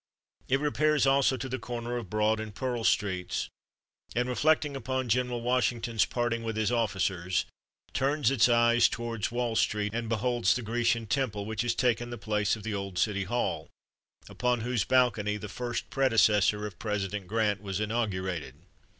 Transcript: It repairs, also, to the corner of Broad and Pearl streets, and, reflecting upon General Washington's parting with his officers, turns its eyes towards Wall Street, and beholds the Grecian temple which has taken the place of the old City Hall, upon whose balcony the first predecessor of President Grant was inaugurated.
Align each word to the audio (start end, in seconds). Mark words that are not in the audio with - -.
It 0.47 0.59
repairs, 0.59 1.05
also, 1.05 1.37
to 1.37 1.47
the 1.47 1.59
corner 1.59 1.95
of 1.95 2.09
Broad 2.09 2.39
and 2.39 2.55
Pearl 2.55 2.83
streets, 2.83 3.49
and, 4.15 4.27
reflecting 4.27 4.75
upon 4.75 5.09
General 5.09 5.41
Washington's 5.41 6.05
parting 6.05 6.41
with 6.41 6.57
his 6.57 6.71
officers, 6.71 7.45
turns 7.93 8.31
its 8.31 8.49
eyes 8.49 8.89
towards 8.89 9.31
Wall 9.31 9.55
Street, 9.55 9.93
and 9.93 10.09
beholds 10.09 10.55
the 10.55 10.63
Grecian 10.63 11.05
temple 11.05 11.45
which 11.45 11.61
has 11.61 11.75
taken 11.75 12.09
the 12.09 12.17
place 12.17 12.55
of 12.55 12.63
the 12.63 12.73
old 12.73 12.97
City 12.97 13.25
Hall, 13.25 13.69
upon 14.27 14.61
whose 14.61 14.83
balcony 14.85 15.37
the 15.37 15.47
first 15.47 15.91
predecessor 15.91 16.65
of 16.65 16.79
President 16.79 17.27
Grant 17.27 17.61
was 17.61 17.79
inaugurated. 17.79 18.55